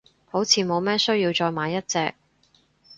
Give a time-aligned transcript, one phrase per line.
[0.31, 2.15] 好似冇咩需要再買一隻，